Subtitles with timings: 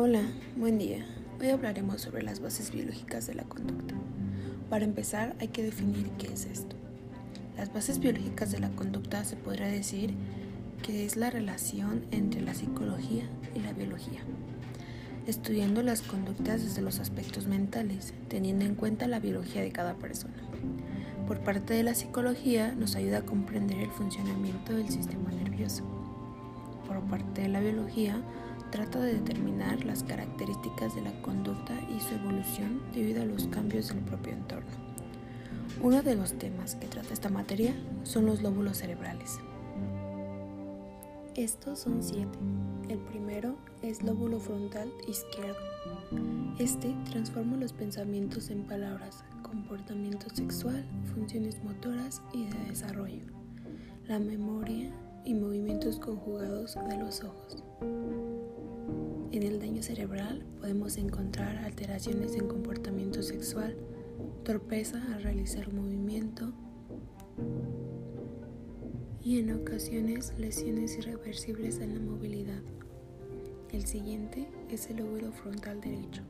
[0.00, 0.22] Hola,
[0.54, 1.04] buen día.
[1.40, 3.96] Hoy hablaremos sobre las bases biológicas de la conducta.
[4.70, 6.76] Para empezar, hay que definir qué es esto.
[7.56, 10.14] Las bases biológicas de la conducta se podría decir
[10.84, 13.24] que es la relación entre la psicología
[13.56, 14.20] y la biología,
[15.26, 20.36] estudiando las conductas desde los aspectos mentales, teniendo en cuenta la biología de cada persona.
[21.26, 25.82] Por parte de la psicología nos ayuda a comprender el funcionamiento del sistema nervioso.
[26.86, 28.22] Por parte de la biología,
[28.70, 33.88] trata de determinar las características de la conducta y su evolución debido a los cambios
[33.88, 34.70] del propio entorno.
[35.82, 39.38] Uno de los temas que trata esta materia son los lóbulos cerebrales.
[41.36, 42.38] Estos son siete.
[42.88, 45.56] El primero es lóbulo frontal izquierdo.
[46.58, 53.24] Este transforma los pensamientos en palabras, comportamiento sexual, funciones motoras y de desarrollo,
[54.08, 54.90] la memoria
[55.24, 57.62] y movimientos conjugados de los ojos.
[59.30, 63.76] En el daño cerebral podemos encontrar alteraciones en comportamiento sexual,
[64.42, 66.54] torpeza al realizar movimiento
[69.22, 72.62] y en ocasiones lesiones irreversibles en la movilidad.
[73.70, 76.22] El siguiente es el lóbulo frontal derecho.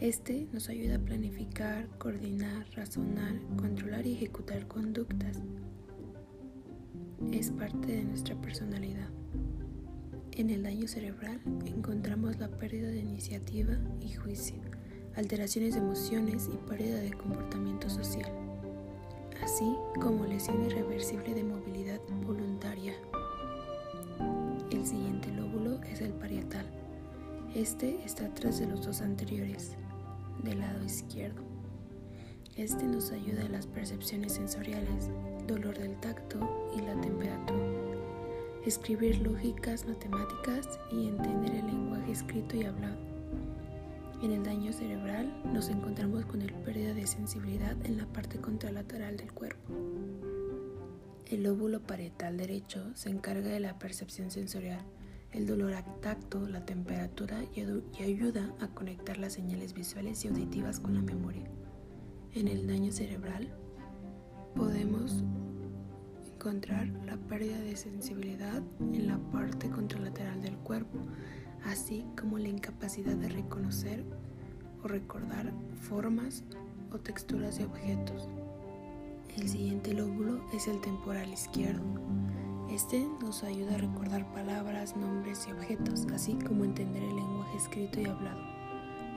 [0.00, 5.42] Este nos ayuda a planificar, coordinar, razonar, controlar y ejecutar conductas.
[7.32, 9.10] Es parte de nuestra personalidad.
[10.36, 14.56] En el daño cerebral encontramos la pérdida de iniciativa y juicio,
[15.14, 18.32] alteraciones de emociones y pérdida de comportamiento social,
[19.44, 22.94] así como lesión irreversible de movilidad voluntaria.
[24.72, 26.66] El siguiente lóbulo es el parietal.
[27.54, 29.76] Este está atrás de los dos anteriores,
[30.42, 31.44] del lado izquierdo.
[32.56, 35.10] Este nos ayuda a las percepciones sensoriales,
[35.46, 37.83] dolor del tacto y la temperatura
[38.66, 42.96] escribir lógicas matemáticas y entender el lenguaje escrito y hablado.
[44.22, 49.18] En el daño cerebral nos encontramos con el pérdida de sensibilidad en la parte contralateral
[49.18, 49.74] del cuerpo.
[51.26, 54.80] El lóbulo parietal derecho se encarga de la percepción sensorial,
[55.32, 60.28] el dolor al tacto, la temperatura y, y ayuda a conectar las señales visuales y
[60.28, 61.50] auditivas con la memoria.
[62.32, 63.52] En el daño cerebral
[64.54, 65.22] podemos
[66.44, 70.98] encontrar la pérdida de sensibilidad en la parte contralateral del cuerpo,
[71.64, 74.04] así como la incapacidad de reconocer
[74.82, 75.50] o recordar
[75.80, 76.44] formas
[76.92, 78.28] o texturas de objetos.
[79.38, 81.82] El siguiente lóbulo es el temporal izquierdo.
[82.70, 88.02] Este nos ayuda a recordar palabras, nombres y objetos, así como entender el lenguaje escrito
[88.02, 88.42] y hablado.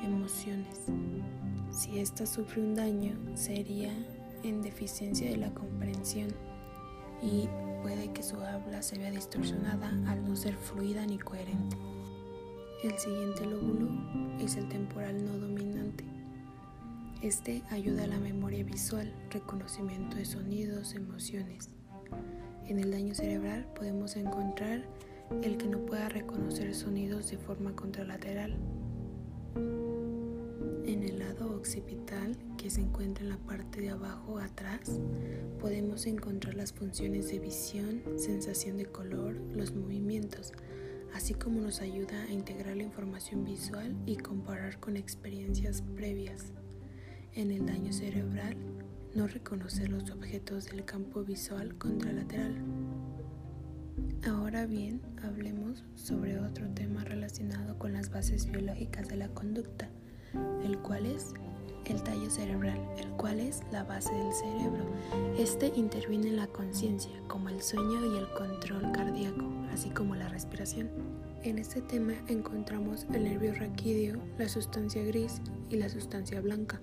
[0.02, 0.86] Emociones.
[1.72, 3.92] Si ésta sufre un daño, sería
[4.44, 6.30] en deficiencia de la comprensión
[7.22, 7.48] y
[7.82, 11.78] puede que su habla se vea distorsionada al no ser fluida ni coherente.
[12.84, 13.90] El siguiente lóbulo
[14.40, 16.04] es el temporal no dominante.
[17.22, 21.70] Este ayuda a la memoria visual, reconocimiento de sonidos, emociones.
[22.68, 24.84] En el daño cerebral podemos encontrar
[25.42, 28.56] el que no pueda reconocer sonidos de forma contralateral.
[31.68, 35.02] Occipital, que se encuentra en la parte de abajo atrás,
[35.60, 40.54] podemos encontrar las funciones de visión, sensación de color, los movimientos,
[41.14, 46.54] así como nos ayuda a integrar la información visual y comparar con experiencias previas.
[47.34, 48.56] En el daño cerebral,
[49.14, 52.56] no reconocer los objetos del campo visual contralateral.
[54.26, 59.90] Ahora bien, hablemos sobre otro tema relacionado con las bases biológicas de la conducta
[60.64, 61.34] el cual es
[61.90, 64.86] el tallo cerebral, el cual es la base del cerebro.
[65.38, 70.30] Este interviene en la conciencia, como el sueño y el control cardíaco, así como la
[70.30, 70.90] respiración.
[71.44, 76.82] En este tema encontramos el nervio raquídeo, la sustancia gris y la sustancia blanca,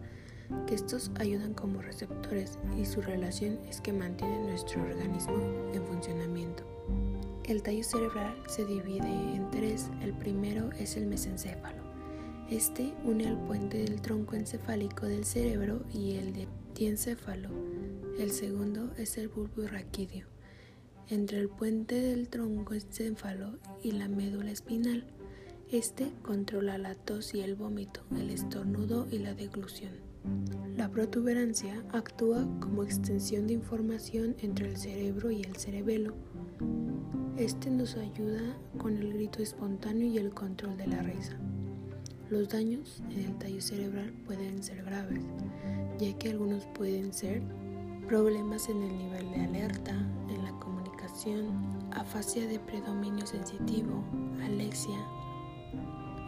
[0.67, 5.37] que estos ayudan como receptores y su relación es que mantienen nuestro organismo
[5.73, 6.65] en funcionamiento.
[7.45, 9.91] El tallo cerebral se divide en tres.
[10.01, 11.84] El primero es el mesencéfalo
[12.51, 17.49] este une al puente del tronco encefálico del cerebro y el de diencéfalo.
[18.19, 20.27] El segundo es el bulbo raquídeo,
[21.09, 25.07] entre el puente del tronco encéfalo y la médula espinal.
[25.71, 29.93] Este controla la tos y el vómito, el estornudo y la deglución.
[30.77, 36.15] La protuberancia actúa como extensión de información entre el cerebro y el cerebelo.
[37.37, 41.39] Este nos ayuda con el grito espontáneo y el control de la risa.
[42.31, 45.23] Los daños en el tallo cerebral pueden ser graves,
[45.99, 47.43] ya que algunos pueden ser
[48.09, 49.93] problemas en el nivel de alerta,
[50.31, 51.47] en la comunicación,
[51.93, 54.03] afasia de predominio sensitivo,
[54.43, 54.99] alexia,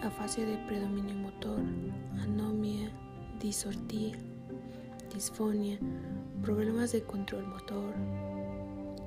[0.02, 1.60] afasia de predominio motor,
[2.20, 2.90] anomia,
[3.40, 4.18] disortía,
[5.14, 5.78] disfonia,
[6.42, 7.94] problemas de control motor.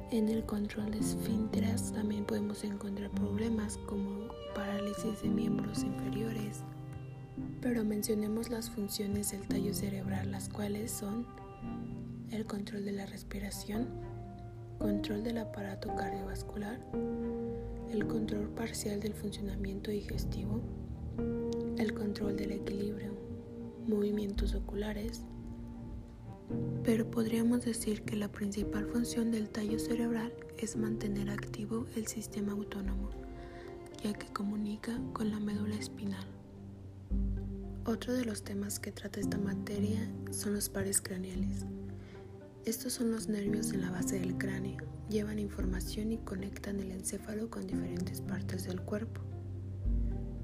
[0.09, 6.63] En el control de esfínteras también podemos encontrar problemas como parálisis de miembros inferiores.
[7.61, 11.25] Pero mencionemos las funciones del tallo cerebral, las cuales son
[12.31, 13.87] el control de la respiración,
[14.77, 16.79] control del aparato cardiovascular,
[17.91, 20.61] el control parcial del funcionamiento digestivo,
[21.77, 23.13] el control del equilibrio,
[23.87, 25.21] movimientos oculares,
[26.83, 32.53] pero podríamos decir que la principal función del tallo cerebral es mantener activo el sistema
[32.53, 33.09] autónomo,
[34.03, 36.38] ya que comunica con la médula espinal.
[37.85, 39.99] Otro de los temas que trata esta materia
[40.31, 41.65] son los pares craneales.
[42.65, 44.77] Estos son los nervios en la base del cráneo,
[45.09, 49.21] llevan información y conectan el encéfalo con diferentes partes del cuerpo.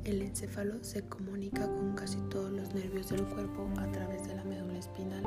[0.05, 4.43] El encéfalo se comunica con casi todos los nervios del cuerpo a través de la
[4.43, 5.23] médula espinal.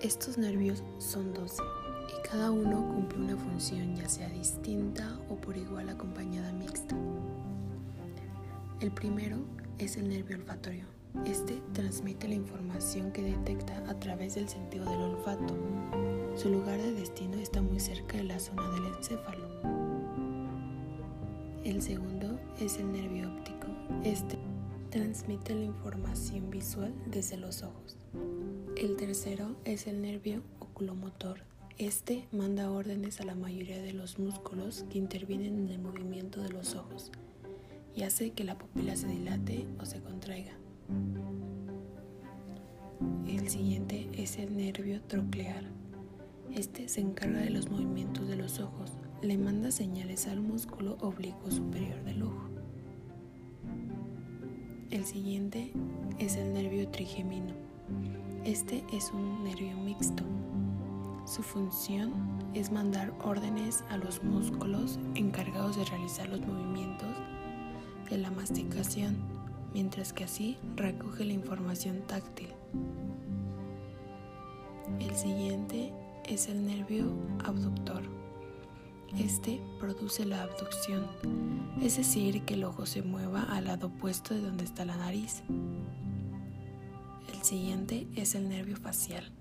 [0.00, 1.62] Estos nervios son 12
[2.08, 6.94] y cada uno cumple una función ya sea distinta o por igual acompañada mixta.
[8.80, 9.38] El primero
[9.78, 10.84] es el nervio olfatorio.
[11.26, 15.56] Este transmite la información que detecta a través del sentido del olfato.
[16.36, 19.48] Su lugar de destino está muy cerca de la zona del encéfalo.
[21.64, 23.66] El segundo es el nervio óptico.
[24.04, 24.38] Este
[24.90, 27.96] transmite la información visual desde los ojos.
[28.76, 31.40] El tercero es el nervio oculomotor.
[31.78, 36.50] Este manda órdenes a la mayoría de los músculos que intervienen en el movimiento de
[36.50, 37.10] los ojos
[37.98, 40.52] y hace que la pupila se dilate o se contraiga.
[43.26, 45.64] El siguiente es el nervio troclear.
[46.54, 51.50] Este se encarga de los movimientos de los ojos, le manda señales al músculo oblicuo
[51.50, 52.48] superior del ojo.
[54.90, 55.72] El siguiente
[56.20, 57.52] es el nervio trigemino.
[58.44, 60.22] Este es un nervio mixto.
[61.26, 62.12] Su función
[62.54, 67.27] es mandar órdenes a los músculos encargados de realizar los movimientos
[68.08, 69.16] de la masticación,
[69.72, 72.48] mientras que así recoge la información táctil.
[75.00, 75.92] El siguiente
[76.24, 77.12] es el nervio
[77.44, 78.02] abductor.
[79.18, 81.06] Este produce la abducción,
[81.80, 85.42] es decir, que el ojo se mueva al lado opuesto de donde está la nariz.
[87.32, 89.32] El siguiente es el nervio facial.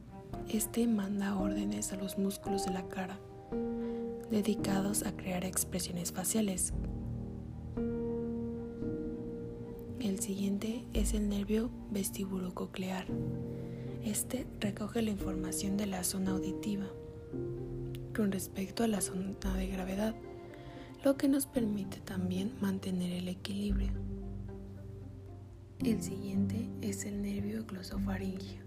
[0.49, 3.19] Este manda órdenes a los músculos de la cara,
[4.29, 6.73] dedicados a crear expresiones faciales.
[10.17, 13.05] El siguiente es el nervio vestibulococlear.
[14.03, 16.87] Este recoge la información de la zona auditiva
[18.15, 20.15] con respecto a la zona de gravedad,
[21.05, 23.91] lo que nos permite también mantener el equilibrio.
[25.85, 28.63] El siguiente es el nervio glosofaringio.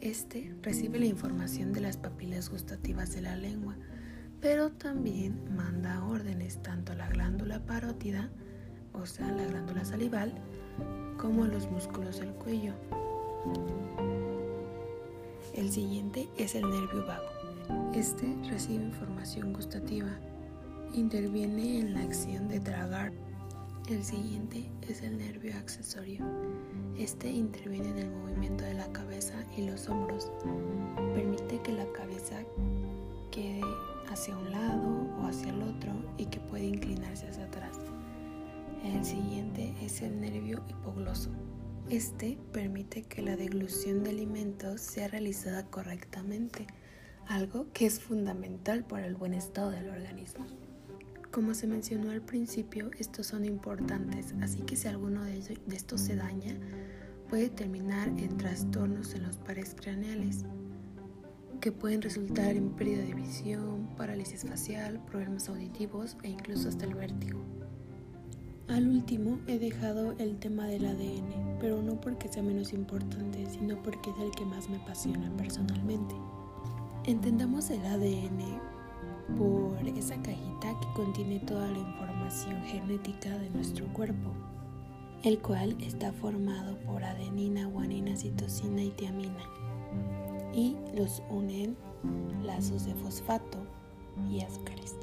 [0.00, 3.76] Este recibe la información de las papilas gustativas de la lengua,
[4.40, 8.32] pero también manda órdenes tanto a la glándula parótida,
[8.92, 10.42] o sea, la glándula salival,
[11.22, 12.72] como los músculos del cuello.
[15.54, 17.92] El siguiente es el nervio vago.
[17.94, 20.10] Este recibe información gustativa,
[20.92, 23.12] interviene en la acción de tragar
[23.88, 26.24] el siguiente es el nervio accesorio.
[26.96, 30.30] Este interviene en el movimiento de la cabeza y los hombros.
[31.14, 32.36] Permite que la cabeza
[33.30, 33.60] quede
[34.08, 37.91] hacia un lado o hacia el otro y que puede inclinarse hacia atrás.
[38.84, 41.30] El siguiente es el nervio hipogloso.
[41.88, 46.66] Este permite que la deglución de alimentos sea realizada correctamente,
[47.28, 50.46] algo que es fundamental para el buen estado del organismo.
[51.30, 56.16] Como se mencionó al principio, estos son importantes, así que si alguno de, estos se
[56.16, 56.58] daña,
[57.30, 60.44] puede terminar en trastornos en los pares craneales,
[61.60, 66.94] que pueden resultar en pérdida de visión, parálisis facial, problemas auditivos e incluso hasta el
[66.94, 67.61] vértigo.
[68.68, 73.82] Al último he dejado el tema del ADN, pero no porque sea menos importante, sino
[73.82, 76.14] porque es el que más me apasiona personalmente.
[77.04, 78.60] Entendamos el ADN
[79.36, 84.30] por esa cajita que contiene toda la información genética de nuestro cuerpo,
[85.24, 89.44] el cual está formado por adenina, guanina, citosina y tiamina,
[90.54, 91.76] y los unen
[92.44, 93.58] lazos de fosfato
[94.30, 94.96] y azúcares.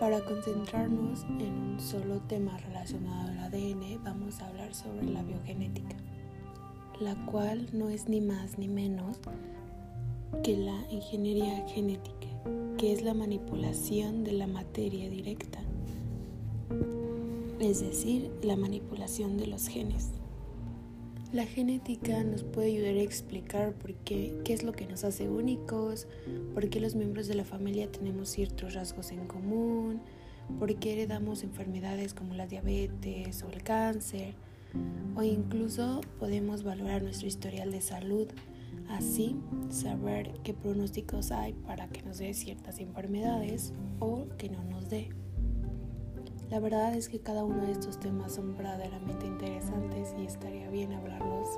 [0.00, 5.94] Para concentrarnos en un solo tema relacionado al ADN, vamos a hablar sobre la biogenética,
[7.00, 9.18] la cual no es ni más ni menos
[10.42, 12.28] que la ingeniería genética
[12.80, 15.58] que es la manipulación de la materia directa.
[17.60, 20.19] es decir, la manipulación de los genes.
[21.32, 25.28] La genética nos puede ayudar a explicar por qué, qué es lo que nos hace
[25.28, 26.08] únicos,
[26.54, 30.00] por qué los miembros de la familia tenemos ciertos rasgos en común,
[30.58, 34.34] por qué heredamos enfermedades como la diabetes o el cáncer,
[35.14, 38.26] o incluso podemos valorar nuestro historial de salud,
[38.88, 39.36] así
[39.68, 45.10] saber qué pronósticos hay para que nos dé ciertas enfermedades o que no nos dé.
[46.50, 50.92] La verdad es que cada uno de estos temas son verdaderamente interesantes y estaría bien
[50.92, 51.48] hablarlos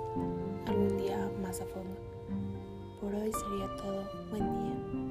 [0.66, 1.96] algún día más a fondo.
[3.00, 4.04] Por hoy sería todo.
[4.30, 5.01] Buen día.